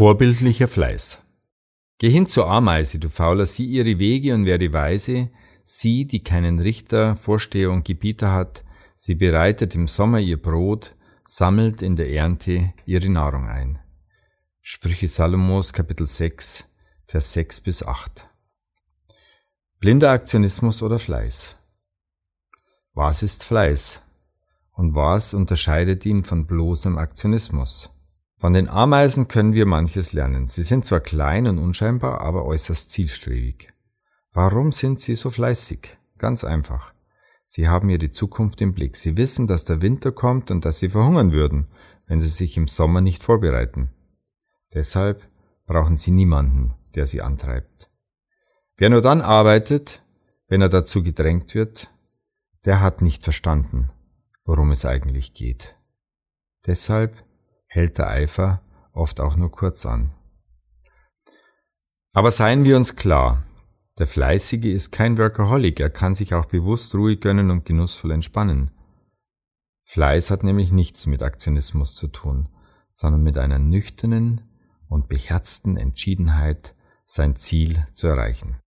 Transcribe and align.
Vorbildlicher 0.00 0.66
Fleiß. 0.66 1.20
Geh 1.98 2.08
hin 2.08 2.26
zur 2.26 2.48
Ameise, 2.48 2.98
du 2.98 3.10
Fauler, 3.10 3.44
sieh 3.44 3.66
ihre 3.66 3.98
Wege 3.98 4.34
und 4.34 4.46
werde 4.46 4.72
weise, 4.72 5.28
sie, 5.62 6.06
die 6.06 6.24
keinen 6.24 6.58
Richter, 6.58 7.16
Vorsteher 7.16 7.70
und 7.70 7.84
Gebieter 7.84 8.32
hat, 8.32 8.64
sie 8.96 9.14
bereitet 9.14 9.74
im 9.74 9.88
Sommer 9.88 10.18
ihr 10.18 10.40
Brot, 10.40 10.96
sammelt 11.26 11.82
in 11.82 11.96
der 11.96 12.10
Ernte 12.10 12.72
ihre 12.86 13.10
Nahrung 13.10 13.46
ein. 13.46 13.78
Sprüche 14.62 15.06
Salomos 15.06 15.74
Kapitel 15.74 16.06
6, 16.06 16.64
Vers 17.04 17.34
6 17.34 17.60
bis 17.60 17.82
8. 17.82 18.26
Blinder 19.80 20.12
Aktionismus 20.12 20.82
oder 20.82 20.98
Fleiß? 20.98 21.56
Was 22.94 23.22
ist 23.22 23.44
Fleiß? 23.44 24.00
Und 24.72 24.94
was 24.94 25.34
unterscheidet 25.34 26.06
ihn 26.06 26.24
von 26.24 26.46
bloßem 26.46 26.96
Aktionismus? 26.96 27.90
Von 28.40 28.54
den 28.54 28.70
Ameisen 28.70 29.28
können 29.28 29.52
wir 29.52 29.66
manches 29.66 30.14
lernen. 30.14 30.46
Sie 30.46 30.62
sind 30.62 30.86
zwar 30.86 31.00
klein 31.00 31.46
und 31.46 31.58
unscheinbar, 31.58 32.22
aber 32.22 32.46
äußerst 32.46 32.90
zielstrebig. 32.90 33.70
Warum 34.32 34.72
sind 34.72 34.98
sie 34.98 35.14
so 35.14 35.28
fleißig? 35.28 35.98
Ganz 36.16 36.42
einfach. 36.42 36.94
Sie 37.44 37.68
haben 37.68 37.90
ihre 37.90 38.08
Zukunft 38.08 38.62
im 38.62 38.72
Blick. 38.72 38.96
Sie 38.96 39.18
wissen, 39.18 39.46
dass 39.46 39.66
der 39.66 39.82
Winter 39.82 40.10
kommt 40.10 40.50
und 40.50 40.64
dass 40.64 40.78
sie 40.78 40.88
verhungern 40.88 41.34
würden, 41.34 41.68
wenn 42.06 42.22
sie 42.22 42.30
sich 42.30 42.56
im 42.56 42.66
Sommer 42.66 43.02
nicht 43.02 43.22
vorbereiten. 43.22 43.90
Deshalb 44.72 45.28
brauchen 45.66 45.98
sie 45.98 46.10
niemanden, 46.10 46.72
der 46.94 47.04
sie 47.04 47.20
antreibt. 47.20 47.90
Wer 48.78 48.88
nur 48.88 49.02
dann 49.02 49.20
arbeitet, 49.20 50.02
wenn 50.48 50.62
er 50.62 50.70
dazu 50.70 51.02
gedrängt 51.02 51.54
wird, 51.54 51.90
der 52.64 52.80
hat 52.80 53.02
nicht 53.02 53.22
verstanden, 53.22 53.90
worum 54.44 54.70
es 54.72 54.86
eigentlich 54.86 55.34
geht. 55.34 55.76
Deshalb 56.66 57.22
hält 57.70 57.98
der 57.98 58.08
Eifer 58.08 58.60
oft 58.92 59.20
auch 59.20 59.36
nur 59.36 59.50
kurz 59.50 59.86
an. 59.86 60.12
Aber 62.12 62.32
seien 62.32 62.64
wir 62.64 62.76
uns 62.76 62.96
klar, 62.96 63.44
der 63.98 64.08
Fleißige 64.08 64.66
ist 64.66 64.90
kein 64.90 65.16
Workaholic, 65.16 65.78
er 65.78 65.90
kann 65.90 66.14
sich 66.14 66.34
auch 66.34 66.46
bewusst 66.46 66.94
ruhig 66.94 67.20
gönnen 67.20 67.50
und 67.50 67.64
genussvoll 67.64 68.10
entspannen. 68.10 68.72
Fleiß 69.84 70.30
hat 70.30 70.42
nämlich 70.42 70.72
nichts 70.72 71.06
mit 71.06 71.22
Aktionismus 71.22 71.94
zu 71.94 72.08
tun, 72.08 72.48
sondern 72.90 73.22
mit 73.22 73.38
einer 73.38 73.58
nüchternen 73.58 74.42
und 74.88 75.08
beherzten 75.08 75.76
Entschiedenheit, 75.76 76.74
sein 77.06 77.36
Ziel 77.36 77.86
zu 77.92 78.08
erreichen. 78.08 78.60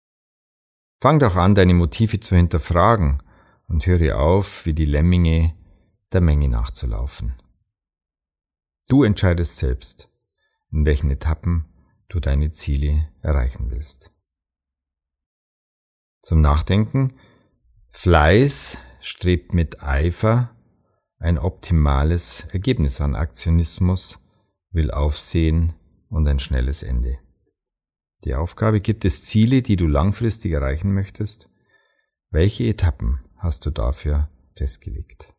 Fang 1.01 1.19
doch 1.19 1.35
an, 1.35 1.55
deine 1.55 1.73
Motive 1.73 2.21
zu 2.21 2.35
hinterfragen 2.35 3.21
und 3.67 3.85
höre 3.85 4.17
auf, 4.17 4.65
wie 4.65 4.73
die 4.73 4.85
Lemminge 4.85 5.53
der 6.13 6.21
Menge 6.21 6.47
nachzulaufen. 6.47 7.35
Du 8.87 9.03
entscheidest 9.03 9.57
selbst, 9.57 10.09
in 10.71 10.85
welchen 10.85 11.09
Etappen 11.09 11.65
du 12.09 12.19
deine 12.19 12.51
Ziele 12.51 13.09
erreichen 13.21 13.71
willst. 13.71 14.11
Zum 16.21 16.41
Nachdenken. 16.41 17.13
Fleiß 17.91 18.77
strebt 19.01 19.53
mit 19.53 19.83
Eifer 19.83 20.55
ein 21.19 21.37
optimales 21.37 22.45
Ergebnis 22.51 22.99
an. 23.01 23.15
Aktionismus 23.15 24.19
will 24.71 24.91
Aufsehen 24.91 25.73
und 26.09 26.27
ein 26.27 26.39
schnelles 26.39 26.83
Ende. 26.83 27.19
Die 28.25 28.35
Aufgabe 28.35 28.79
gibt 28.79 29.05
es 29.05 29.25
Ziele, 29.25 29.61
die 29.61 29.75
du 29.75 29.87
langfristig 29.87 30.53
erreichen 30.53 30.93
möchtest. 30.93 31.49
Welche 32.29 32.65
Etappen 32.65 33.19
hast 33.37 33.65
du 33.65 33.69
dafür 33.69 34.29
festgelegt? 34.55 35.32